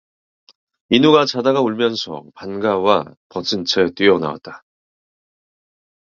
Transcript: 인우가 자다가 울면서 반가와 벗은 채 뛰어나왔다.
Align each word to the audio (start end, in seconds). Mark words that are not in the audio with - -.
인우가 0.89 1.25
자다가 1.25 1.61
울면서 1.61 2.23
반가와 2.33 3.05
벗은 3.29 3.65
채 3.65 3.85
뛰어나왔다. 3.93 4.63